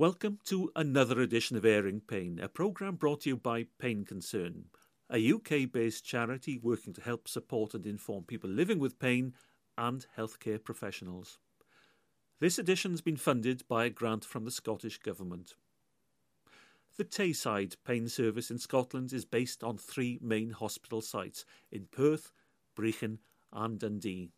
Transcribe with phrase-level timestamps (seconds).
[0.00, 4.64] Welcome to another edition of Airing Pain, a programme brought to you by Pain Concern,
[5.12, 9.34] a UK based charity working to help support and inform people living with pain
[9.76, 11.36] and healthcare professionals.
[12.40, 15.52] This edition has been funded by a grant from the Scottish Government.
[16.96, 22.32] The Tayside Pain Service in Scotland is based on three main hospital sites in Perth,
[22.74, 23.18] Brechin,
[23.52, 24.30] and Dundee.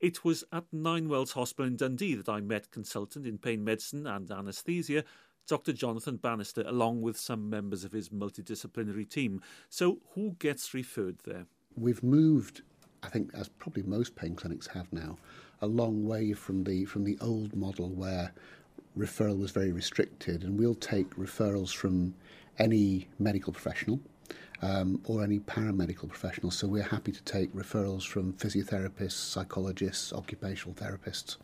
[0.00, 4.30] It was at Ninewells Hospital in Dundee that I met consultant in pain medicine and
[4.30, 5.02] anaesthesia,
[5.48, 5.72] Dr.
[5.72, 9.40] Jonathan Bannister, along with some members of his multidisciplinary team.
[9.68, 11.46] So, who gets referred there?
[11.74, 12.62] We've moved,
[13.02, 15.18] I think, as probably most pain clinics have now,
[15.60, 18.32] a long way from the from the old model where
[18.96, 22.14] referral was very restricted, and we'll take referrals from
[22.58, 23.98] any medical professional
[24.62, 26.56] um, or any paramedical professionals.
[26.56, 31.36] So we're happy to take referrals from physiotherapists, psychologists, occupational therapists.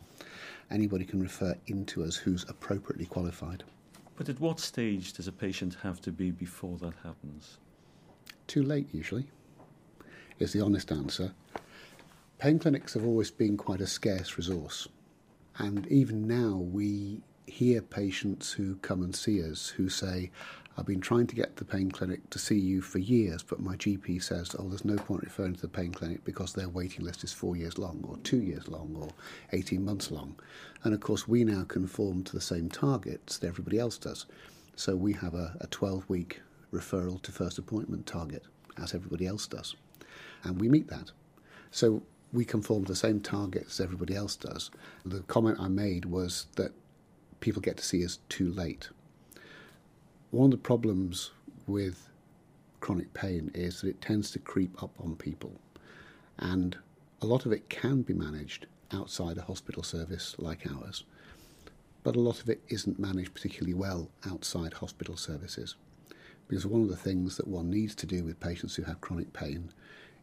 [0.71, 3.63] Anybody can refer into us who's appropriately qualified.
[4.15, 7.57] But at what stage does a patient have to be before that happens?
[8.47, 9.25] Too late, usually,
[10.39, 11.33] is the honest answer.
[12.37, 14.87] Pain clinics have always been quite a scarce resource.
[15.57, 20.31] And even now, we hear patients who come and see us who say,
[20.77, 23.75] I've been trying to get the pain clinic to see you for years, but my
[23.77, 27.23] GP says, oh, there's no point referring to the pain clinic because their waiting list
[27.23, 29.09] is four years long, or two years long, or
[29.53, 30.35] 18 months long.
[30.83, 34.25] And of course, we now conform to the same targets that everybody else does.
[34.75, 36.41] So we have a, a 12 week
[36.73, 38.43] referral to first appointment target,
[38.77, 39.75] as everybody else does.
[40.43, 41.11] And we meet that.
[41.71, 42.03] So
[42.33, 44.71] we conform to the same targets as everybody else does.
[45.05, 46.73] The comment I made was that
[47.39, 48.89] people get to see us too late.
[50.31, 51.31] One of the problems
[51.67, 52.09] with
[52.79, 55.53] chronic pain is that it tends to creep up on people,
[56.37, 56.77] and
[57.21, 61.03] a lot of it can be managed outside a hospital service like ours,
[62.03, 65.75] but a lot of it isn't managed particularly well outside hospital services.
[66.47, 69.33] Because one of the things that one needs to do with patients who have chronic
[69.33, 69.71] pain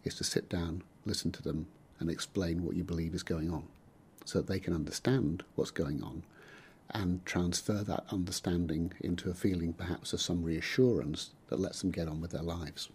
[0.05, 1.67] is to sit down, listen to them,
[1.99, 3.65] and explain what you believe is going on
[4.25, 6.23] so that they can understand what's going on
[6.95, 12.09] and transfer that understanding into a feeling perhaps of some reassurance that lets them get
[12.09, 12.91] on with their lives.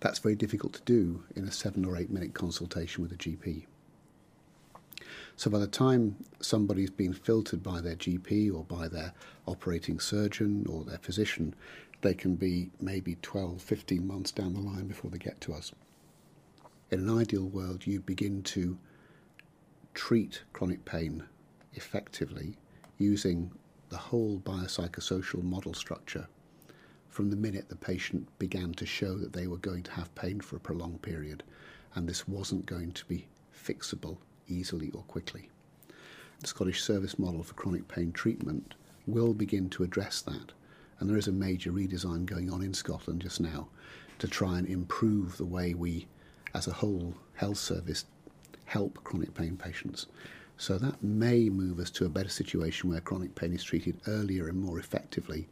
[0.00, 3.66] That's very difficult to do in a seven or eight minute consultation with a GP.
[5.36, 9.12] So by the time somebody's been filtered by their GP or by their
[9.46, 11.54] operating surgeon or their physician,
[12.02, 15.72] they can be maybe 12, 15 months down the line before they get to us.
[16.90, 18.78] In an ideal world, you begin to
[19.94, 21.24] treat chronic pain
[21.74, 22.56] effectively
[22.98, 23.50] using
[23.88, 26.26] the whole biopsychosocial model structure
[27.08, 30.40] from the minute the patient began to show that they were going to have pain
[30.40, 31.42] for a prolonged period
[31.94, 33.26] and this wasn't going to be
[33.56, 34.16] fixable
[34.48, 35.48] easily or quickly.
[36.40, 38.74] The Scottish Service Model for Chronic Pain Treatment
[39.06, 40.52] will begin to address that,
[40.98, 43.68] and there is a major redesign going on in Scotland just now
[44.18, 46.06] to try and improve the way we,
[46.54, 48.04] as a whole health service,
[48.64, 50.06] help chronic pain patients.
[50.56, 54.48] So that may move us to a better situation where chronic pain is treated earlier
[54.48, 55.48] and more effectively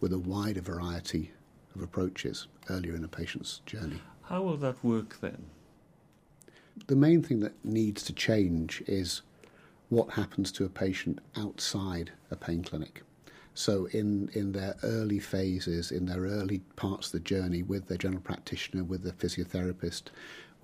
[0.00, 1.32] with a wider variety
[1.74, 4.00] of approaches earlier in a patient's journey.
[4.22, 5.44] How will that work then?
[6.86, 9.22] The main thing that needs to change is
[9.88, 13.02] what happens to a patient outside a pain clinic.
[13.56, 17.98] So, in, in their early phases, in their early parts of the journey with their
[17.98, 20.04] general practitioner, with their physiotherapist,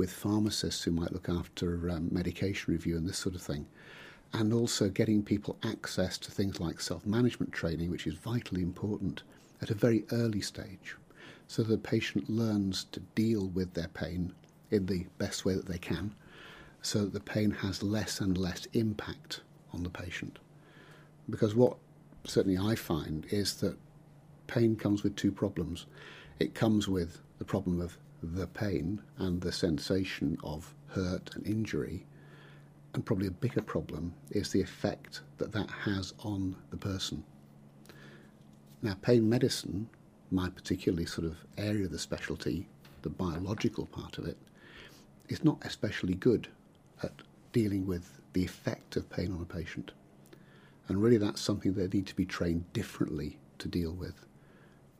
[0.00, 3.66] with pharmacists who might look after um, medication review and this sort of thing,
[4.32, 9.22] and also getting people access to things like self management training, which is vitally important
[9.60, 10.96] at a very early stage,
[11.46, 14.32] so that the patient learns to deal with their pain
[14.70, 16.14] in the best way that they can,
[16.80, 19.42] so that the pain has less and less impact
[19.74, 20.38] on the patient.
[21.28, 21.76] Because what
[22.24, 23.76] certainly I find is that
[24.46, 25.84] pain comes with two problems.
[26.38, 32.06] It comes with the problem of the pain and the sensation of hurt and injury.
[32.94, 37.24] And probably a bigger problem is the effect that that has on the person.
[38.82, 39.88] Now, pain medicine,
[40.30, 42.68] my particularly sort of area of the specialty,
[43.02, 44.36] the biological part of it,
[45.28, 46.48] is not especially good
[47.02, 47.12] at
[47.52, 49.92] dealing with the effect of pain on a patient.
[50.88, 54.26] And really, that's something they need to be trained differently to deal with.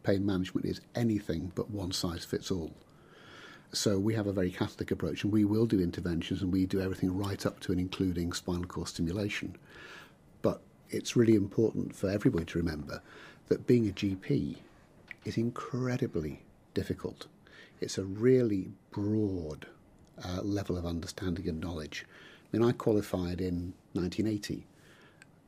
[0.02, 2.72] Pain management is anything but one size fits all.
[3.72, 6.81] So we have a very Catholic approach, and we will do interventions, and we do
[6.81, 9.56] everything right up to and including spinal cord stimulation.
[10.43, 13.00] But it's really important for everybody to remember
[13.49, 14.56] that being a GP
[15.25, 16.43] is incredibly
[16.75, 17.28] difficult.
[17.81, 19.67] It's a really broad
[20.25, 22.05] uh, level of understanding and knowledge.
[22.52, 24.67] I mean, I qualified in 1980.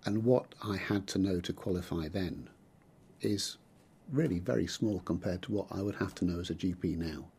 [0.05, 2.49] And what I had to know to qualify then
[3.21, 3.57] is
[4.13, 7.32] really very small compared to what I would have to know as a GP now.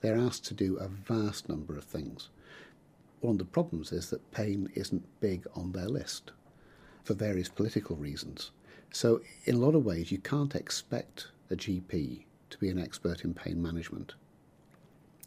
[0.00, 2.28] They're asked to do a vast number of things.
[3.20, 6.30] One of the problems is that pain isn't big on their list
[7.04, 8.52] for various political reasons.
[8.92, 13.24] So, in a lot of ways, you can't expect a GP to be an expert
[13.24, 14.14] in pain management.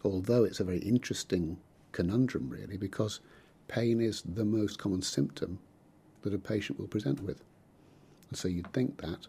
[0.04, 1.58] Although it's a very interesting
[1.92, 3.20] conundrum, really, because
[3.68, 5.60] pain is the most common symptom
[6.22, 7.44] that a patient will present with.
[8.30, 9.28] And so you'd think that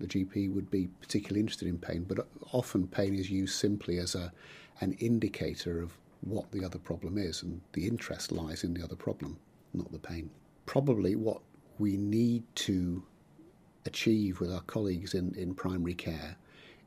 [0.00, 4.14] the GP would be particularly interested in pain, but often pain is used simply as
[4.14, 4.32] a,
[4.80, 8.96] an indicator of what the other problem is, and the interest lies in the other
[8.96, 9.38] problem,
[9.72, 10.30] not the pain.
[10.66, 11.40] Probably what
[11.78, 13.02] we need to
[13.86, 16.36] achieve with our colleagues in, in primary care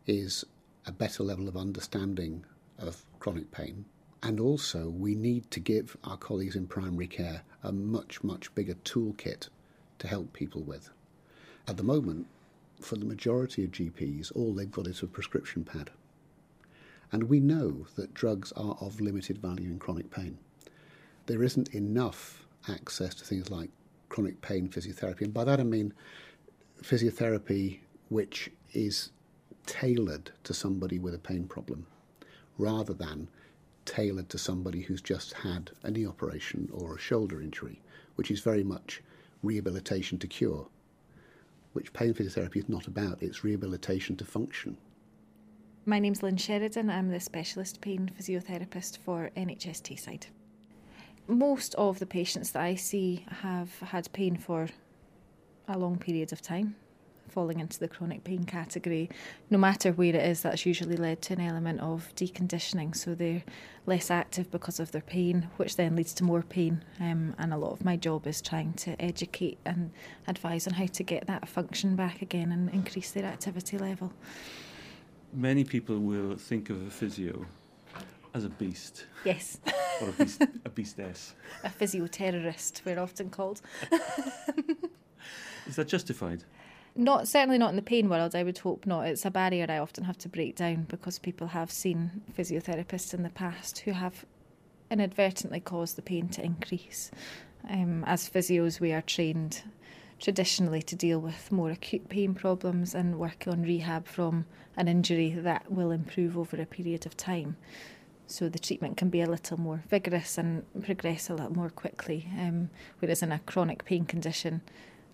[0.06, 0.44] is
[0.86, 2.46] a better level of understanding
[2.78, 3.86] of chronic pain.
[4.24, 8.76] And also, we need to give our colleagues in primary care a much, much bigger
[8.76, 9.50] toolkit
[10.00, 10.90] to help people with.
[11.68, 12.28] At the moment,
[12.80, 15.92] for the majority of GPs, all they've got is a prescription pad.
[17.12, 20.38] And we know that drugs are of limited value in chronic pain.
[21.25, 23.69] There isn't enough access to things like
[24.10, 25.22] chronic pain physiotherapy.
[25.22, 25.94] And by that I mean
[26.81, 27.80] physiotherapy
[28.10, 29.12] which is
[29.66, 31.86] tailored to somebody with a pain problem
[32.58, 33.28] rather than
[33.86, 37.81] tailored to somebody who's just had a knee operation or a shoulder injury,
[38.16, 39.02] which is very much
[39.44, 40.68] rehabilitation to cure,
[41.74, 44.78] which pain physiotherapy is not about, it's rehabilitation to function.
[45.92, 50.28] My name's Lynn Sheridan, I'm the specialist pain physiotherapist for NHS Tayside.
[51.28, 54.70] Most of the patients that I see have had pain for
[55.68, 56.78] a long period of time
[57.28, 59.10] falling into the chronic pain category.
[59.50, 62.96] No matter where it is, that's usually led to an element of deconditioning.
[62.96, 63.44] So they're
[63.86, 66.86] less active because of their pain, which then leads to more pain.
[67.02, 69.92] Um, and a lot of my job is trying to educate and
[70.26, 74.14] advise on how to get that function back again and increase their activity level.
[75.33, 77.45] Many people will think of a physio
[78.33, 79.06] as a beast.
[79.24, 79.60] Yes.
[80.01, 81.33] or a beast, a beastess.
[81.63, 83.62] A physio terrorist, we're often called.
[85.68, 86.44] Is that justified?
[86.95, 88.36] Not certainly not in the pain world.
[88.36, 89.07] I would hope not.
[89.07, 93.24] It's a barrier I often have to break down because people have seen physiotherapists in
[93.24, 94.25] the past who have
[94.89, 97.12] inadvertently caused the pain to increase.
[97.69, 99.63] Um, as physios, we are trained
[100.21, 104.45] traditionally to deal with more acute pain problems and work on rehab from
[104.77, 107.57] an injury that will improve over a period of time.
[108.27, 112.29] So the treatment can be a little more vigorous and progress a little more quickly.
[112.39, 112.69] Um,
[113.00, 114.62] whereas in a chronic pain condition,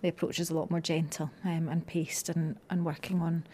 [0.02, 3.44] the approach is a lot more gentle um, and paced and, and working on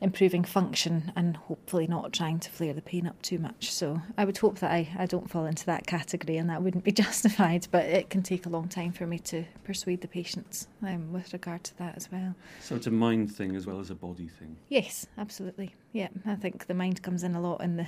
[0.00, 3.72] improving function and hopefully not trying to flare the pain up too much.
[3.72, 6.84] So I would hope that I, I don't fall into that category and that wouldn't
[6.84, 10.68] be justified, but it can take a long time for me to persuade the patients
[10.82, 12.34] um, with regard to that as well.
[12.60, 14.56] So it's a mind thing as well as a body thing?
[14.68, 15.74] Yes, absolutely.
[15.92, 17.86] Yeah, I think the mind comes in a lot in the,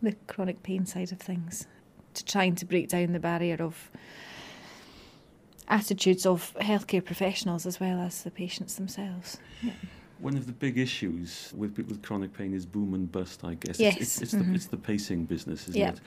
[0.00, 1.66] the chronic pain side of things
[2.14, 3.90] to trying to break down the barrier of
[5.66, 9.38] attitudes of healthcare professionals as well as the patients themselves.
[9.60, 9.72] Yeah.
[10.20, 13.54] One of the big issues with people with chronic pain is boom and bust, I
[13.54, 13.78] guess.
[13.78, 13.96] Yes.
[13.96, 14.50] It's, it's, it's mm-hmm.
[14.50, 16.00] the, it's the pacing business, isn't it?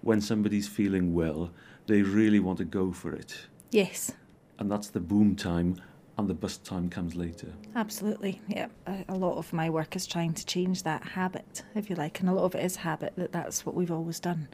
[0.00, 1.50] When somebody's feeling well,
[1.86, 3.38] they really want to go for it.
[3.70, 4.12] Yes,
[4.58, 5.80] And that's the boom time,
[6.16, 7.48] and the bust time comes later.
[7.76, 8.40] absolutely.
[8.48, 11.96] Yeah, a, a lot of my work is trying to change that habit, if you
[11.96, 14.48] like, and a lot of it is habit that that's what we've always done.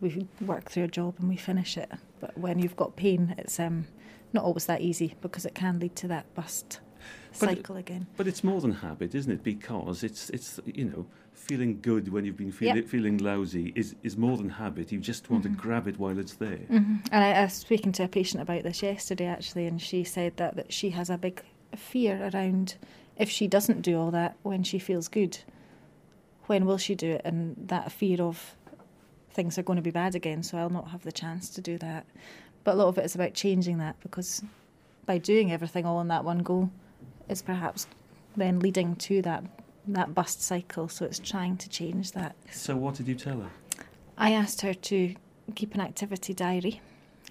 [0.00, 3.60] We work through a job and we finish it, but when you've got pain, it's
[3.60, 3.86] um,
[4.32, 6.80] not always that easy because it can lead to that bust
[7.38, 8.06] But- cycle again.
[8.16, 9.42] But it's more than habit, isn't it?
[9.42, 12.86] Because it's, it's you know, feeling good when you've been feeling, Yep.
[12.86, 14.90] feeling lousy is, is more than habit.
[14.90, 16.56] You just want to grab it while it's there.
[16.68, 20.02] hmm And I, I was speaking to a patient about this yesterday actually, and she
[20.02, 21.42] said that, that she has a big
[21.76, 22.76] fear around
[23.18, 25.38] if she doesn't do all that when she feels good,
[26.46, 27.22] when will she do it?
[27.24, 28.54] And that fear of
[29.30, 31.76] things are going to be bad again, so I'll not have the chance to do
[31.78, 32.06] that.
[32.64, 34.42] But a lot of it is about changing that because
[35.04, 36.70] by doing everything all in that one go,
[37.28, 37.86] is perhaps
[38.36, 39.44] then leading to that
[39.88, 40.88] that bust cycle.
[40.88, 42.34] So it's trying to change that.
[42.50, 43.50] So what did you tell her?
[44.18, 45.14] I asked her to
[45.54, 46.80] keep an activity diary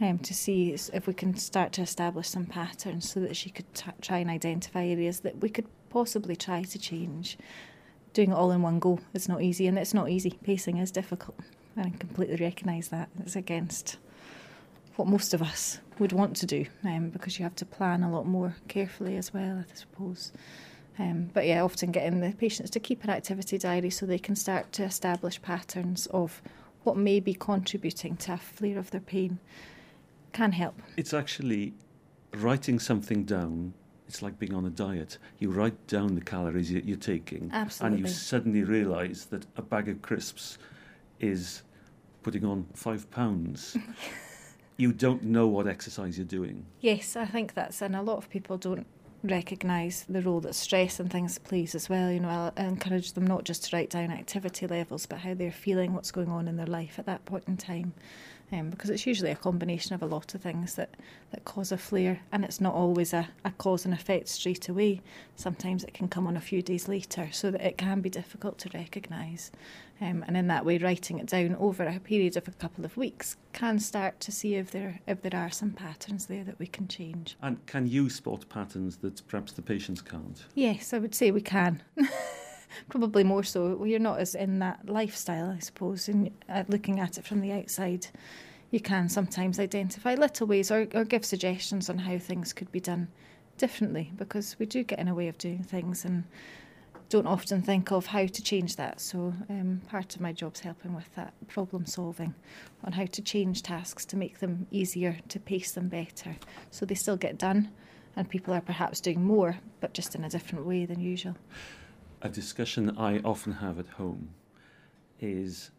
[0.02, 3.72] um, to see if we can start to establish some patterns so that she could
[3.74, 7.38] t- try and identify areas that we could possibly try to change.
[8.14, 10.40] Doing it all in one go is not easy, and it's not easy.
[10.44, 11.38] Pacing is difficult,
[11.75, 13.10] and I completely recognise that.
[13.20, 13.98] It's against
[14.96, 18.12] what most of us would want to do um, because you have to plan a
[18.12, 20.32] lot more carefully as well, I suppose.
[20.98, 24.36] Um, but yeah, often getting the patients to keep an activity diary so they can
[24.36, 26.42] start to establish patterns of
[26.84, 29.40] what may be contributing to a flare of their pain
[30.32, 30.75] can help.
[30.96, 31.74] It's actually
[32.34, 33.74] writing something down
[34.08, 35.18] it's like being on a diet.
[35.40, 37.98] You write down the calories that you're taking, Absolutely.
[37.98, 40.58] and you suddenly realise that a bag of crisps
[41.20, 41.64] is
[42.22, 43.75] putting on five pounds.
[44.77, 46.65] you don't know what exercise you're doing.
[46.82, 48.86] Yes, I think that's, and a lot of people don't
[49.24, 52.12] recognise the role that stress and things plays as well.
[52.12, 55.51] You know, I encourage them not just to write down activity levels, but how they're
[55.51, 57.94] feeling, what's going on in their life at that point in time
[58.51, 60.89] um, because it's usually a combination of a lot of things that,
[61.32, 65.01] that cause a flare, and it's not always a, a cause and effect straight away.
[65.36, 68.58] Sometimes it can come on a few days later, so that it can be difficult
[68.60, 69.51] to recognise.
[70.02, 72.98] Um, and in that way, writing it down over a period of a couple of
[72.98, 76.68] weeks can start to see if there if there are some patterns there that we
[76.68, 77.38] can change.
[77.42, 80.44] And can you spot patterns that perhaps the patients can't?
[80.54, 81.82] Yes, I would say we can.
[82.90, 83.75] Probably more so.
[83.75, 87.40] Well, you're not as in that lifestyle, I suppose, and uh, looking at it from
[87.40, 88.08] the outside,
[88.72, 92.82] you can sometimes identify little ways or, or give suggestions on how things could be
[92.82, 93.08] done
[93.58, 96.25] differently because we do get in a way of doing things and
[97.09, 99.00] don't often think of how to change that.
[99.00, 102.33] So um, part of my job's helping with that problem solving
[102.83, 106.35] on how to change tasks to make them easier, to pace them better,
[106.71, 107.69] so they still get done,
[108.15, 111.35] and people are perhaps doing more, but just in a different way than usual
[112.25, 114.29] a discussion I often have at home
[115.19, 115.69] is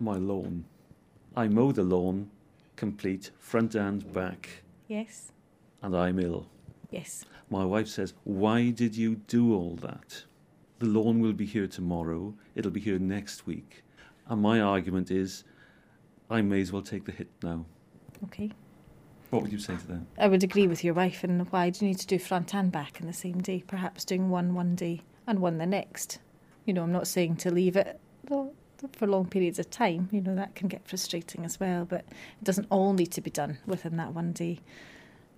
[0.00, 0.66] my lawn.
[1.34, 2.30] I mow the lawn
[2.76, 4.48] complete, front and back.
[4.86, 5.32] Yes.
[5.82, 6.46] And I'm ill.
[6.90, 7.24] Yes.
[7.48, 10.24] My wife says, Why did you do all that?
[10.82, 13.84] The lawn will be here tomorrow, it'll be here next week.
[14.26, 15.44] And my argument is,
[16.28, 17.66] I may as well take the hit now.
[18.24, 18.50] Okay.
[19.30, 20.00] What would you say to that?
[20.18, 21.22] I would agree with your wife.
[21.22, 23.62] And why do you need to do front and back in the same day?
[23.64, 26.18] Perhaps doing one one day and one the next.
[26.64, 30.08] You know, I'm not saying to leave it for long periods of time.
[30.10, 33.30] You know, that can get frustrating as well, but it doesn't all need to be
[33.30, 34.58] done within that one day.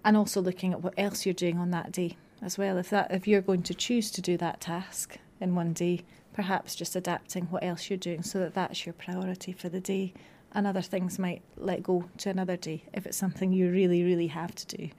[0.07, 2.79] And also looking at what else you're doing on that day as well.
[2.79, 6.75] If that if you're going to choose to do that task in one day, perhaps
[6.75, 10.13] just adapting what else you're doing so that that's your priority for the day.
[10.53, 14.29] And other things might let go to another day if it's something you really, really
[14.29, 14.91] have to do.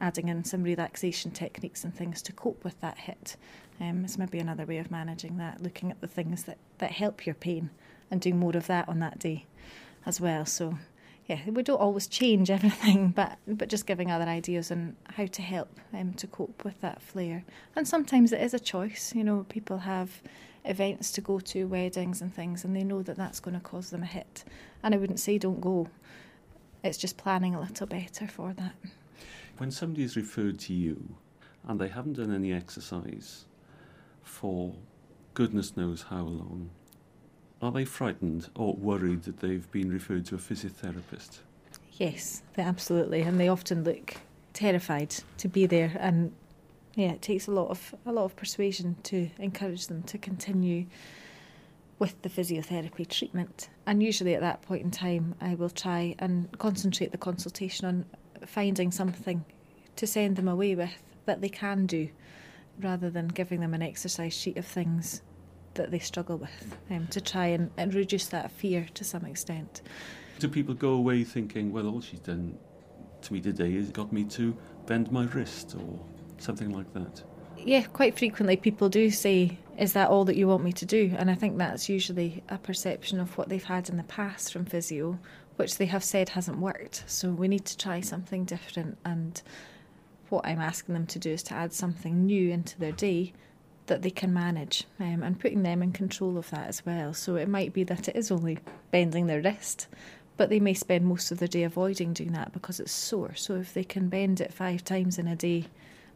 [0.00, 3.36] Adding in some relaxation techniques and things to cope with that hit
[3.80, 7.24] um, it's maybe another way of managing that, looking at the things that, that help
[7.24, 7.70] your pain
[8.10, 9.46] and doing more of that on that day
[10.04, 10.44] as well.
[10.44, 10.78] So,
[11.30, 15.42] yeah, we don't always change everything, but but just giving other ideas on how to
[15.42, 17.44] help um, to cope with that flare.
[17.76, 19.14] And sometimes it is a choice.
[19.14, 20.22] You know, people have
[20.64, 23.90] events to go to, weddings and things, and they know that that's going to cause
[23.90, 24.44] them a hit.
[24.82, 25.88] And I wouldn't say don't go.
[26.82, 28.74] It's just planning a little better for that.
[29.58, 31.14] When somebody is referred to you
[31.68, 33.44] and they haven't done any exercise,
[34.22, 34.74] for
[35.34, 36.70] goodness knows how long.
[37.62, 41.40] Are they frightened or worried that they've been referred to a physiotherapist?
[41.92, 44.14] Yes, they absolutely, and they often look
[44.54, 45.94] terrified to be there.
[46.00, 46.32] And
[46.94, 50.86] yeah, it takes a lot of a lot of persuasion to encourage them to continue
[51.98, 53.68] with the physiotherapy treatment.
[53.86, 58.06] And usually at that point in time, I will try and concentrate the consultation on
[58.46, 59.44] finding something
[59.96, 62.08] to send them away with that they can do
[62.80, 65.20] rather than giving them an exercise sheet of things
[65.74, 69.82] that they struggle with um, to try and, and reduce that fear to some extent.
[70.38, 72.58] Do people go away thinking, well, all she's done
[73.22, 76.00] to me today is got me to bend my wrist or
[76.38, 77.22] something like that?
[77.58, 81.14] Yeah, quite frequently people do say, Is that all that you want me to do?
[81.18, 84.64] And I think that's usually a perception of what they've had in the past from
[84.64, 85.18] physio,
[85.56, 87.04] which they have said hasn't worked.
[87.06, 89.42] So we need to try something different and
[90.30, 93.32] what I'm asking them to do is to add something new into their day
[93.90, 97.12] that they can manage um, and putting them in control of that as well.
[97.12, 98.58] So it might be that it is only
[98.92, 99.88] bending their wrist,
[100.36, 103.34] but they may spend most of their day avoiding doing that because it's sore.
[103.34, 105.66] So if they can bend it five times in a day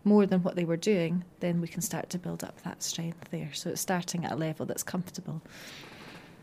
[0.04, 3.28] more than what they were doing, then we can start to build up that strength
[3.33, 3.50] there.
[3.52, 5.43] So it's starting at a level that's comfortable.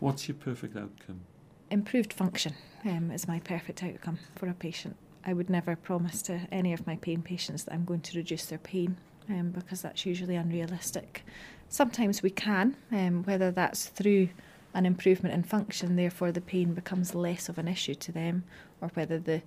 [0.02, 1.22] What's your perfect outcome?
[1.70, 4.98] Improved function um, is my perfect outcome for a patient.
[5.26, 8.48] I would never promise to any of my pain patients that I'm going to reduce
[8.48, 8.98] their pain
[9.30, 11.24] um, because that's usually unrealistic.
[11.70, 14.30] Sometimes we can, um, whether that's through
[14.74, 18.44] an improvement in function, therefore the pain becomes less of an issue to them,
[18.82, 19.42] or whether the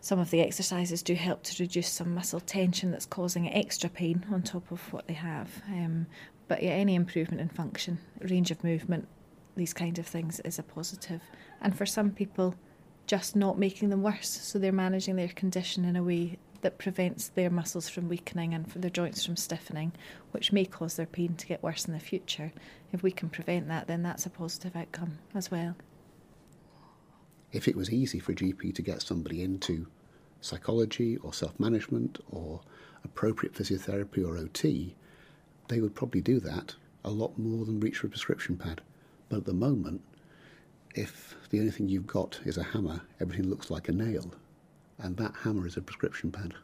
[0.00, 4.24] some of the exercises do help to reduce some muscle tension that's causing extra pain
[4.30, 5.62] on top of what they have.
[5.68, 6.06] Um,
[6.46, 9.08] but yeah, any improvement in function, range of movement,
[9.56, 11.22] these kind of things is a positive.
[11.60, 12.54] And for some people,
[13.06, 14.28] just not making them worse.
[14.28, 18.66] So they're managing their condition in a way that prevents their muscles from weakening and
[18.66, 19.92] their joints from stiffening,
[20.30, 22.52] which may cause their pain to get worse in the future.
[22.92, 25.76] If we can prevent that, then that's a positive outcome as well.
[27.52, 29.86] If it was easy for a GP to get somebody into
[30.40, 32.60] psychology or self management or
[33.04, 34.94] appropriate physiotherapy or OT,
[35.68, 38.80] they would probably do that a lot more than reach for a prescription pad.
[39.28, 40.02] But at the moment,
[40.94, 44.34] if the only thing you've got is a hammer, everything looks like a nail,
[44.98, 46.54] and that hammer is a prescription pad.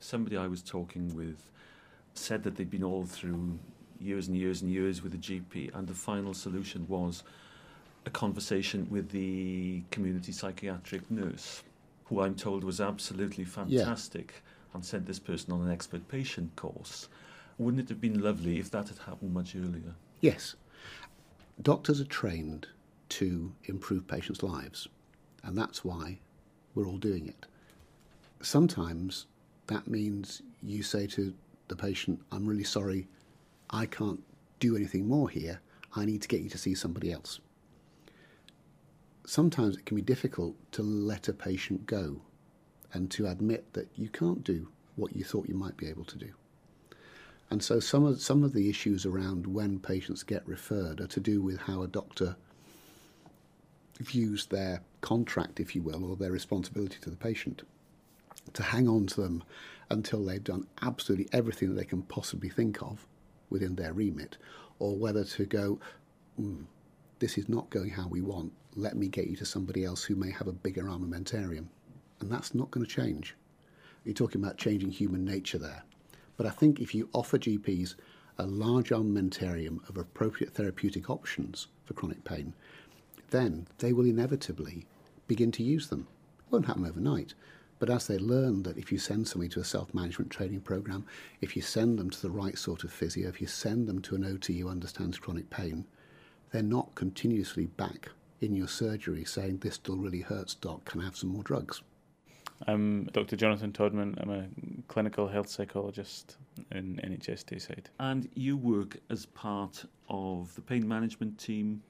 [0.00, 1.50] Somebody I was talking with
[2.14, 3.58] said that they'd been all through
[4.00, 7.22] years and years and years with a GP, and the final solution was
[8.06, 11.62] a conversation with the community psychiatric nurse,
[12.04, 14.74] who I'm told was absolutely fantastic yeah.
[14.74, 17.08] and sent this person on an expert patient course.
[17.58, 19.94] Wouldn't it have been lovely if that had happened much earlier?
[20.20, 20.56] Yes.
[21.62, 22.66] Doctors are trained
[23.10, 24.88] to improve patients' lives,
[25.42, 26.18] and that's why
[26.74, 27.46] we're all doing it.
[28.44, 29.24] Sometimes
[29.68, 31.32] that means you say to
[31.68, 33.08] the patient, I'm really sorry,
[33.70, 34.22] I can't
[34.60, 35.60] do anything more here,
[35.96, 37.40] I need to get you to see somebody else.
[39.24, 42.20] Sometimes it can be difficult to let a patient go
[42.92, 46.18] and to admit that you can't do what you thought you might be able to
[46.18, 46.30] do.
[47.48, 51.20] And so some of some of the issues around when patients get referred are to
[51.20, 52.36] do with how a doctor
[54.00, 57.62] views their contract, if you will, or their responsibility to the patient,
[58.52, 59.42] to hang on to them
[59.90, 63.06] until they've done absolutely everything that they can possibly think of
[63.50, 64.36] within their remit,
[64.78, 65.78] or whether to go,
[66.40, 66.64] mm,
[67.18, 70.16] this is not going how we want, let me get you to somebody else who
[70.16, 71.66] may have a bigger armamentarium.
[72.20, 73.36] And that's not going to change.
[74.04, 75.84] You're talking about changing human nature there.
[76.36, 77.94] But I think if you offer GPs
[78.38, 82.54] a large armamentarium of appropriate therapeutic options for chronic pain,
[83.30, 84.86] then they will inevitably
[85.26, 86.08] begin to use them.
[86.40, 87.34] It won't happen overnight,
[87.84, 91.04] but as they learn that if you send somebody to a self management training program,
[91.42, 94.14] if you send them to the right sort of physio, if you send them to
[94.14, 95.84] an OT who understands chronic pain,
[96.50, 98.08] they're not continuously back
[98.40, 101.82] in your surgery saying, This still really hurts, doc, can I have some more drugs?
[102.66, 103.36] Um, I'm Dr.
[103.36, 104.18] Jonathan Todman.
[104.18, 104.46] I'm a
[104.88, 106.38] clinical health psychologist
[106.72, 107.88] in NHS Tayside.
[108.00, 111.82] And you work as part of the pain management team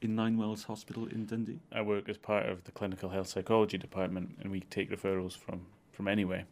[0.00, 1.60] in Ninewells Hospital in Dundee?
[1.72, 5.66] I work as part of the clinical health psychology department, and we take referrals from
[5.92, 6.46] from anywhere.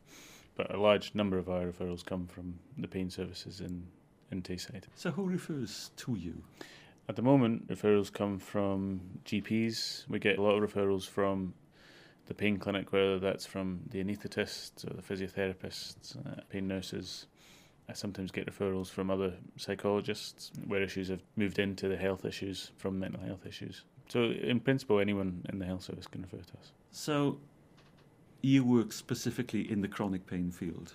[0.56, 3.86] But a large number of our referrals come from the pain services in
[4.30, 4.84] in Tayside.
[4.94, 6.42] So who refers to you?
[7.08, 10.06] At the moment, referrals come from GPs.
[10.08, 11.54] We get a lot of referrals from
[12.26, 17.26] the pain clinic, whether that's from the anaesthetists or the physiotherapists, uh, pain nurses,
[17.88, 22.70] I sometimes get referrals from other psychologists where issues have moved into the health issues
[22.76, 23.84] from mental health issues.
[24.08, 26.72] So, in principle, anyone in the health service can refer to us.
[26.90, 27.38] So,
[28.42, 30.94] you work specifically in the chronic pain field?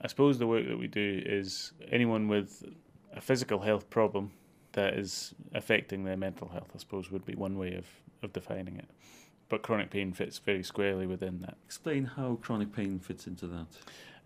[0.00, 2.64] I suppose the work that we do is anyone with
[3.12, 4.32] a physical health problem
[4.72, 7.86] that is affecting their mental health, I suppose, would be one way of,
[8.22, 8.88] of defining it.
[9.48, 11.56] But chronic pain fits very squarely within that.
[11.64, 13.66] Explain how chronic pain fits into that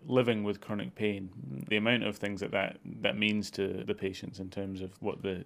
[0.07, 1.29] living with chronic pain,
[1.67, 5.21] the amount of things that that, that means to the patients in terms of what
[5.21, 5.43] the,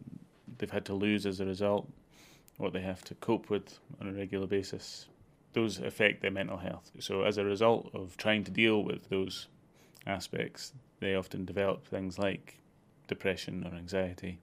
[0.58, 1.88] they've had to lose as a result,
[2.58, 5.08] what they have to cope with on a regular basis,
[5.54, 6.92] those affect their mental health.
[7.00, 9.48] So, as a result of trying to deal with those
[10.06, 12.60] aspects, they often develop things like
[13.08, 14.40] depression or anxiety.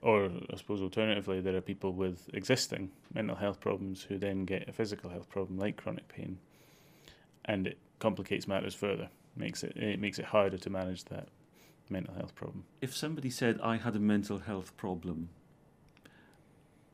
[0.00, 4.68] Or, I suppose, alternatively, there are people with existing mental health problems who then get
[4.68, 6.38] a physical health problem like chronic pain,
[7.44, 11.28] and it complicates matters further makes it it makes it harder to manage that
[11.88, 12.64] mental health problem.
[12.80, 15.28] If somebody said I had a mental health problem,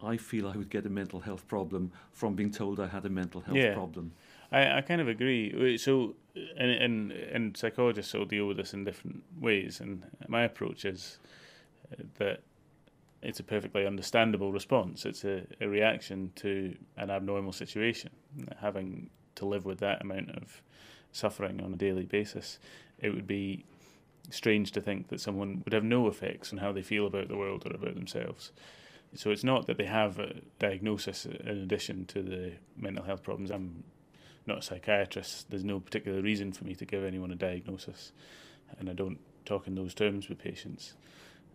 [0.02, 3.10] I feel I would get a mental health problem from being told I had a
[3.10, 3.74] mental health yeah.
[3.74, 4.12] problem.
[4.52, 5.74] I, I kind of agree.
[5.74, 9.80] Uh, so, uh, and, and and psychologists will deal with this in different ways.
[9.80, 11.18] And my approach is
[11.92, 12.42] uh, that
[13.22, 15.04] it's a perfectly understandable response.
[15.04, 18.10] It's a, a reaction to an abnormal situation.
[18.60, 20.62] Having to live with that amount of
[21.12, 22.58] suffering on a daily basis,
[22.98, 23.64] it would be
[24.30, 27.36] strange to think that someone would have no effects on how they feel about the
[27.36, 28.52] world or about themselves.
[29.14, 33.50] So it's not that they have a diagnosis in addition to the mental health problems.
[33.50, 33.84] I'm
[34.46, 35.50] not a psychiatrist.
[35.50, 38.12] There's no particular reason for me to give anyone a diagnosis,
[38.78, 40.94] and I don't talk in those terms with patients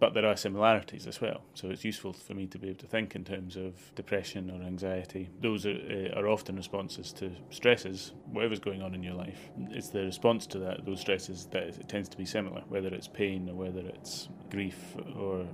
[0.04, 1.46] but there are similarities as well.
[1.54, 4.62] So it's useful for me to be able to think in terms of depression or
[4.62, 5.30] anxiety.
[5.40, 9.50] Those are, uh, are often responses to stresses, whatever's going on in your life.
[9.70, 13.08] It's the response to that, those stresses, that it tends to be similar, whether it's
[13.08, 14.78] pain or whether it's grief
[15.16, 15.48] or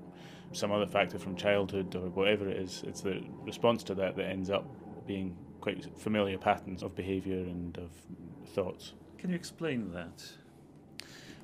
[0.51, 2.83] some other factor from childhood or whatever it is.
[2.87, 4.65] It's the response to that that ends up
[5.05, 7.91] being quite familiar patterns of behaviour and of
[8.55, 8.93] thoughts.
[9.19, 10.23] Can you explain that?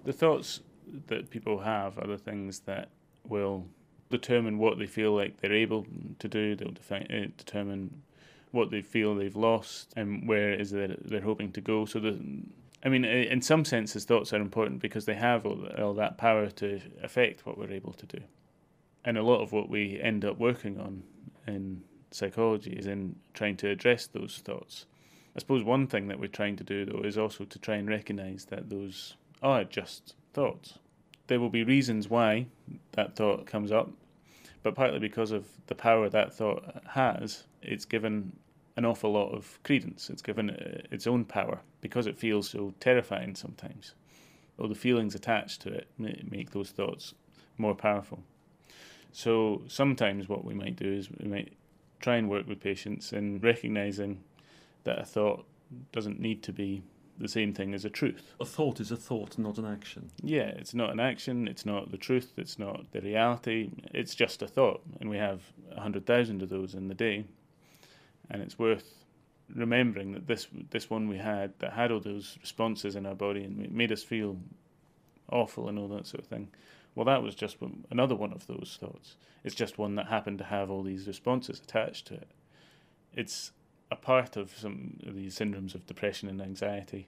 [0.05, 0.61] The thoughts
[1.07, 2.89] that people have are the things that
[3.27, 3.65] will
[4.09, 5.85] determine what they feel like they're able
[6.19, 6.55] to do.
[6.55, 6.99] They'll uh,
[7.37, 8.01] determine
[8.51, 11.85] what they feel they've lost and where it is that they're hoping to go.
[11.85, 12.19] So the
[12.85, 16.51] I mean, in some senses, thoughts are important because they have all, all that power
[16.51, 18.19] to affect what we're able to do.
[19.03, 21.01] And a lot of what we end up working on
[21.47, 24.85] in psychology is in trying to address those thoughts.
[25.35, 27.89] I suppose one thing that we're trying to do, though, is also to try and
[27.89, 30.77] recognize that those are just thoughts.
[31.27, 32.47] There will be reasons why
[32.91, 33.89] that thought comes up,
[34.61, 38.33] but partly because of the power that thought has, it's given
[38.75, 40.09] an awful lot of credence.
[40.09, 43.95] It's given uh, its own power because it feels so terrifying sometimes.
[44.59, 47.13] All the feelings attached to it make those thoughts
[47.57, 48.19] more powerful.
[49.11, 51.53] So sometimes what we might do is we might
[52.01, 54.21] try and work with patients in recognizing
[54.83, 55.45] that a thought
[55.91, 56.83] doesn't need to be
[57.17, 58.33] the same thing as a truth.
[58.39, 60.11] A thought is a thought, not an action.
[60.21, 64.41] Yeah, it's not an action, it's not the truth, it's not the reality, it's just
[64.41, 64.81] a thought.
[64.99, 67.25] And we have 100,000 of those in the day
[68.29, 69.05] and it's worth
[69.53, 73.43] remembering that this this one we had that had all those responses in our body
[73.43, 74.37] and made us feel
[75.31, 76.49] awful and all that sort of thing.
[76.93, 77.57] Well, that was just
[77.91, 79.17] another one of those thoughts.
[79.43, 82.29] It's just one that happened to have all these responses attached to it.
[83.13, 83.51] It's
[83.91, 87.07] a part of some of these syndromes of depression and anxiety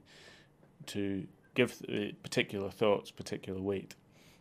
[0.85, 3.95] to give uh, particular thoughts particular weight.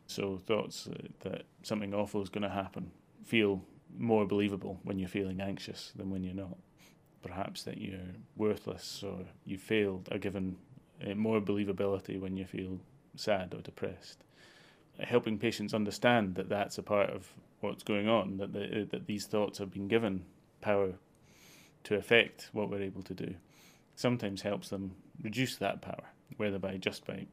[0.07, 2.90] So thoughts uh, that something awful is going to happen
[3.25, 3.62] feel
[3.99, 6.57] more believable when you're feeling anxious than when you're not
[7.22, 10.57] perhaps that you're worthless or you failed are given
[11.05, 12.79] uh, more believability when you feel
[13.16, 14.22] sad or depressed.
[14.99, 17.29] Helping patients understand that that's a part of
[17.61, 20.25] what's going on, that the, uh, that these thoughts have been given
[20.61, 20.94] power
[21.87, 23.33] to affect what we're able to do,
[23.94, 26.03] sometimes helps them reduce that power,
[26.37, 27.27] whether by just by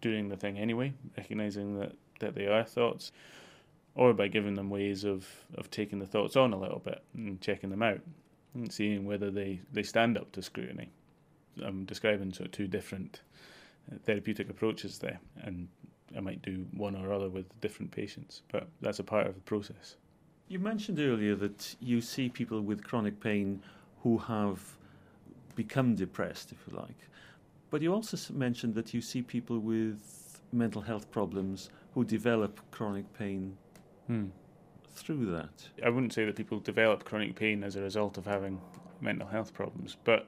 [0.00, 3.12] doing the thing anyway, recognizing that, that they are thoughts,
[3.94, 5.26] or by giving them ways of,
[5.58, 8.00] of taking the thoughts on a little bit and checking them out
[8.54, 10.88] and seeing whether they, they stand up to scrutiny.
[11.62, 13.20] I'm describing sort of two different
[13.92, 15.68] uh, therapeutic approaches there, and
[16.16, 19.40] I might do one or other with different patients, but that's a part of the
[19.42, 19.96] process.
[20.48, 23.62] You mentioned earlier that you see people with chronic pain
[24.02, 24.76] who have
[25.54, 27.08] become depressed, if you like,
[27.70, 33.12] but you also mentioned that you see people with mental health problems who develop chronic
[33.14, 33.56] pain.
[34.06, 34.26] Hmm
[34.96, 35.68] through that?
[35.84, 38.60] I wouldn't say that people develop chronic pain as a result of having
[39.00, 40.26] mental health problems, but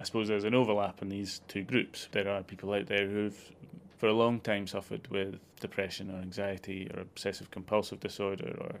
[0.00, 2.08] I suppose there's an overlap in these two groups.
[2.12, 3.52] There are people out there who've
[3.96, 8.80] for a long time suffered with depression or anxiety or obsessive compulsive disorder or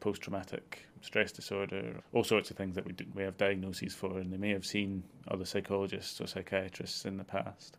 [0.00, 4.18] post traumatic stress disorder, all sorts of things that we, do, we have diagnoses for,
[4.18, 7.78] and they may have seen other psychologists or psychiatrists in the past.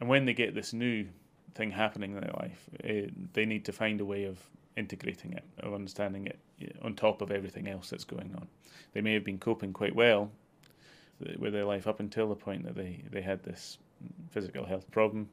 [0.00, 1.06] And when they get this new
[1.54, 4.38] thing happening in their life, it, eh, they need to find a way of
[4.76, 8.48] integrating it, of understanding it on top of everything else that's going on.
[8.92, 10.30] They may have been coping quite well
[11.38, 13.78] with their life up until the point that they, they had this
[14.30, 15.28] physical health problem,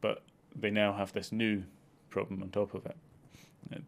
[0.00, 0.22] but
[0.54, 1.62] they now have this new
[2.10, 2.96] problem on top of it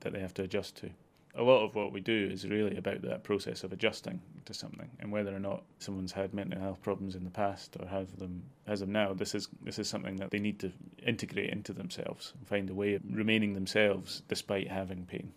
[0.00, 0.90] that they have to adjust to.
[1.34, 4.90] A lot of what we do is really about that process of adjusting to something
[4.98, 8.42] and whether or not someone's had mental health problems in the past or have them
[8.66, 10.72] has them now this is this is something that they need to
[11.06, 15.32] integrate into themselves and find a way of remaining themselves despite having pain.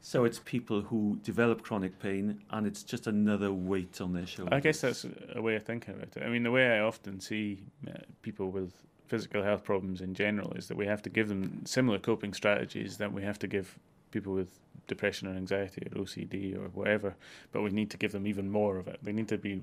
[0.00, 4.52] So it's people who develop chronic pain and it's just another weight on their shoulders.
[4.52, 6.22] I guess that's a way of thinking about it.
[6.22, 8.74] I mean the way i often see uh, people with
[9.12, 12.96] physical health problems in general is that we have to give them similar coping strategies
[12.96, 13.78] that we have to give
[14.10, 17.14] people with depression or anxiety or OCD or whatever,
[17.52, 18.98] but we need to give them even more of it.
[19.02, 19.60] They need to be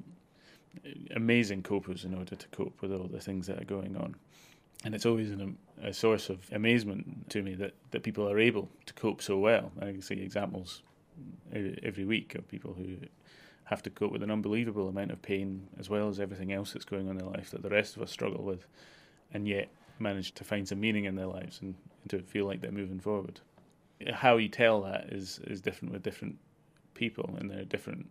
[1.16, 4.16] amazing copers in order to cope with all the things that are going on.
[4.86, 8.70] And it's always an, a source of amazement to me that, that people are able
[8.86, 9.72] to cope so well.
[9.82, 10.84] I can see examples
[11.52, 12.98] every week of people who
[13.64, 16.86] have to cope with an unbelievable amount of pain as well as everything else that's
[16.86, 18.68] going on in their life that the rest of us struggle with,
[19.34, 22.62] and yet manage to find some meaning in their lives and, and to feel like
[22.62, 23.42] they're moving forward
[24.14, 26.38] how you tell that is is different with different
[26.94, 28.10] people, and there are different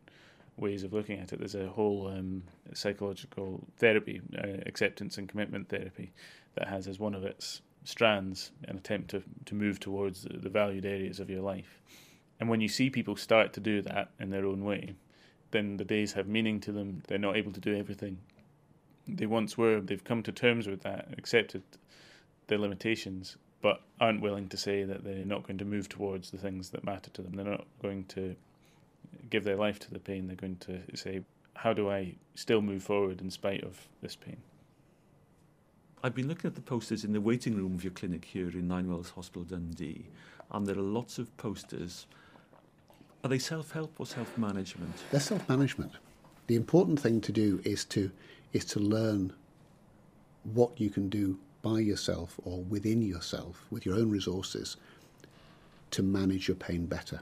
[0.57, 1.39] ways of looking at it.
[1.39, 2.43] There's a whole um,
[2.75, 6.13] psychological therapy, uh, acceptance and commitment therapy,
[6.55, 10.51] that has as one of its strands an attempt to to move towards the, the
[10.51, 11.81] valued areas of your life.
[12.41, 14.95] And when you see people start to do that in their own way,
[15.51, 17.03] then the days have meaning to them.
[17.09, 18.19] They're not able to do everything
[19.09, 19.81] they once were.
[19.81, 21.63] They've come to terms with that, accepted
[22.49, 26.39] their limitations, but aren't willing to say that they're not going to move towards the
[26.39, 27.33] things that matter to them.
[27.35, 28.37] They're not going to
[29.31, 30.27] give their life to the pain.
[30.27, 31.23] They're going to say,
[31.55, 34.39] how do I still move forward in spite of this pain?
[36.03, 38.69] I've been looking at the posters in the waiting room of your clinic here in
[38.69, 40.07] Ninewells Hospital Dundee,
[40.53, 42.07] and there are lots of posters
[43.25, 44.95] Are they self help or self management?
[45.11, 45.93] They're self management.
[46.47, 48.11] The important thing to do is to
[48.53, 49.33] is to learn
[50.45, 54.77] what you can do by yourself or within yourself with your own resources
[55.91, 57.21] to manage your pain better.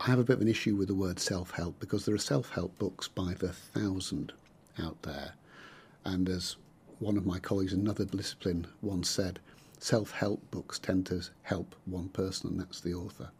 [0.00, 2.18] I have a bit of an issue with the word self help because there are
[2.18, 4.32] self help books by the thousand
[4.78, 5.32] out there.
[6.04, 6.56] And as
[6.98, 9.40] one of my colleagues in another discipline once said,
[9.78, 13.30] self help books tend to help one person, and that's the author.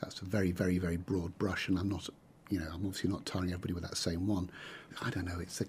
[0.00, 2.08] That's a very, very, very broad brush, and I'm not,
[2.48, 4.50] you know, I'm obviously not tarring everybody with that same one.
[5.02, 5.66] I don't know, it's a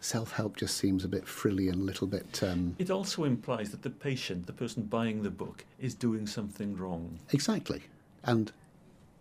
[0.00, 2.42] self help just seems a bit frilly and a little bit.
[2.42, 6.76] Um, it also implies that the patient, the person buying the book, is doing something
[6.76, 7.18] wrong.
[7.32, 7.82] Exactly.
[8.24, 8.52] And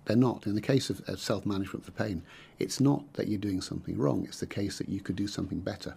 [0.06, 0.48] they're not.
[0.48, 2.24] In the case of, of self management for pain,
[2.58, 5.60] it's not that you're doing something wrong, it's the case that you could do something
[5.60, 5.96] better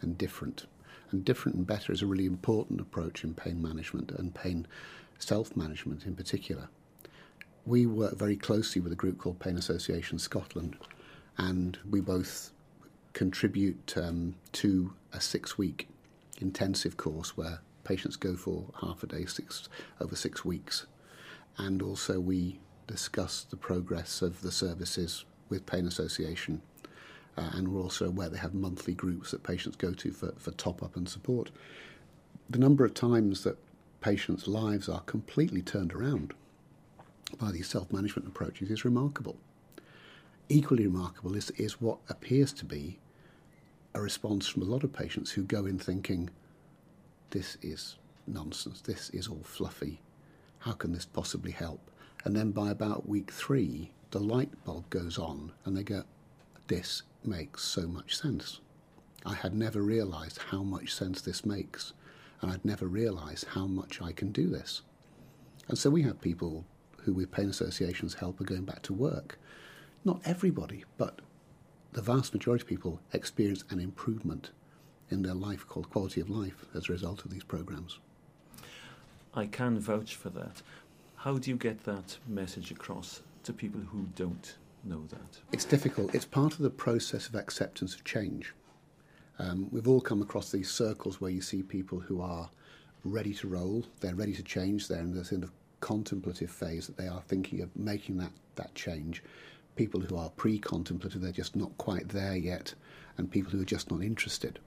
[0.00, 0.66] and different.
[1.10, 4.66] And different and better is a really important approach in pain management and pain
[5.18, 6.68] self management in particular.
[7.66, 10.76] We work very closely with a group called Pain Association Scotland,
[11.36, 12.52] and we both
[13.12, 15.88] contribute um, to a six week
[16.40, 19.68] intensive course where patients go for half a day, six
[20.00, 20.86] over six weeks
[21.58, 26.62] and also we discuss the progress of the services with Pain Association.
[27.36, 30.50] Uh, and we're also aware they have monthly groups that patients go to for, for
[30.52, 31.50] top up and support.
[32.48, 33.58] The number of times that
[34.00, 36.34] patients' lives are completely turned around
[37.38, 39.36] by these self management approaches is remarkable.
[40.48, 42.98] Equally remarkable is, is what appears to be
[43.94, 46.30] a response from a lot of patients who go in thinking,
[47.30, 50.00] this is nonsense, this is all fluffy,
[50.60, 51.90] how can this possibly help?
[52.24, 56.04] And then by about week three, the light bulb goes on and they go,
[56.68, 58.60] this makes so much sense.
[59.24, 61.92] I had never realized how much sense this makes,
[62.40, 64.82] and I'd never realized how much I can do this.
[65.68, 66.64] And so we have people
[67.04, 69.38] who, with pain associations help, are going back to work.
[70.04, 71.20] Not everybody, but
[71.92, 74.50] the vast majority of people experience an improvement
[75.10, 77.98] in their life called quality of life as a result of these programs.
[79.34, 80.62] I can vouch for that.
[81.16, 85.38] How do you get that message across to people who don't know that?
[85.52, 86.14] It's difficult.
[86.14, 88.54] It's part of the process of acceptance of change.
[89.38, 92.50] Um, we've all come across these circles where you see people who are
[93.04, 96.96] ready to roll, they're ready to change, they're in the sort of contemplative phase that
[96.96, 99.22] they are thinking of making that, that change.
[99.76, 102.74] People who are pre contemplative, they're just not quite there yet,
[103.16, 104.58] and people who are just not interested.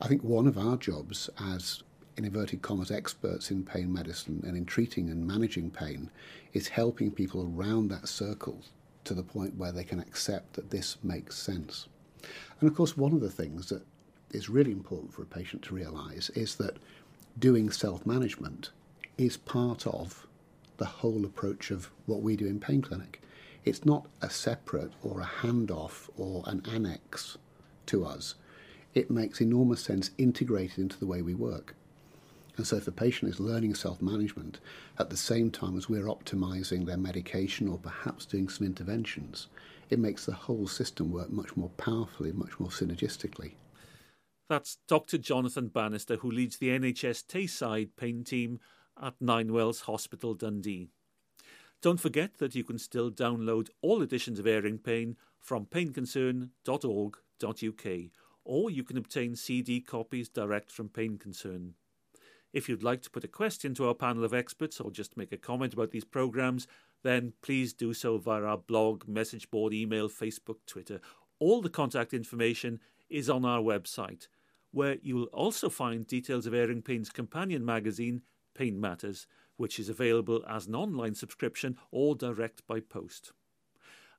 [0.00, 1.82] I think one of our jobs as
[2.16, 6.10] in inverted commas, experts in pain medicine and in treating and managing pain
[6.52, 8.60] is helping people around that circle
[9.04, 11.88] to the point where they can accept that this makes sense.
[12.60, 13.82] And of course, one of the things that
[14.32, 16.76] is really important for a patient to realize is that
[17.38, 18.70] doing self management
[19.18, 20.26] is part of
[20.76, 23.20] the whole approach of what we do in Pain Clinic.
[23.64, 27.36] It's not a separate or a handoff or an annex
[27.86, 28.34] to us.
[28.94, 31.74] It makes enormous sense integrated into the way we work.
[32.56, 34.58] And so, if the patient is learning self management
[34.98, 39.48] at the same time as we're optimizing their medication or perhaps doing some interventions,
[39.90, 43.52] it makes the whole system work much more powerfully, much more synergistically.
[44.48, 45.16] That's Dr.
[45.18, 48.58] Jonathan Bannister, who leads the NHS Tayside pain team
[49.00, 50.88] at Ninewells Hospital, Dundee.
[51.82, 58.10] Don't forget that you can still download all editions of Airing Pain from painconcern.org.uk,
[58.44, 61.74] or you can obtain CD copies direct from Pain Concern.
[62.52, 65.32] If you'd like to put a question to our panel of experts or just make
[65.32, 66.66] a comment about these programs,
[67.02, 71.00] then please do so via our blog, message board, email, Facebook, Twitter.
[71.38, 74.26] All the contact information is on our website,
[74.72, 78.22] where you will also find details of Airing Pain's companion magazine,
[78.54, 83.32] Pain Matters, which is available as an online subscription or direct by post.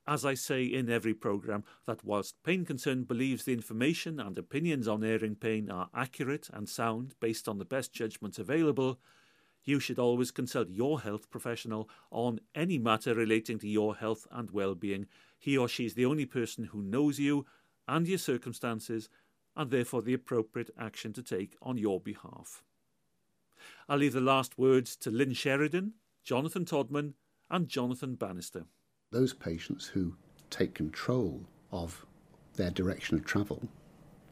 [0.07, 4.87] As I say in every programme, that whilst Pain Concern believes the information and opinions
[4.87, 8.99] on airing pain are accurate and sound based on the best judgments available,
[9.63, 14.49] you should always consult your health professional on any matter relating to your health and
[14.51, 15.05] well-being.
[15.37, 17.45] He or she is the only person who knows you
[17.87, 19.07] and your circumstances
[19.55, 22.63] and therefore the appropriate action to take on your behalf.
[23.89, 25.93] I'll leave the last words to Lynn Sheridan,
[26.24, 27.13] Jonathan Todman,
[27.50, 28.65] and Jonathan Bannister
[29.12, 30.15] those patients who
[30.50, 32.06] take control of
[32.56, 33.62] their direction of travel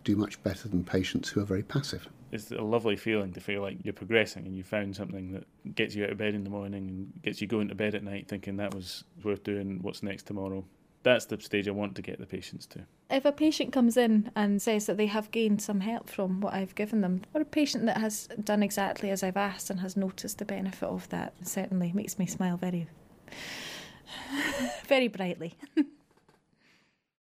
[0.03, 2.07] do much better than patients who are very passive.
[2.31, 5.95] It's a lovely feeling to feel like you're progressing and you found something that gets
[5.95, 8.27] you out of bed in the morning and gets you going to bed at night
[8.27, 10.65] thinking that was worth doing, what's next tomorrow.
[11.03, 12.85] That's the stage I want to get the patients to.
[13.09, 16.53] If a patient comes in and says that they have gained some help from what
[16.53, 19.95] I've given them, or a patient that has done exactly as I've asked and has
[19.95, 22.87] noticed the benefit of that, certainly makes me smile very,
[24.87, 25.55] very brightly.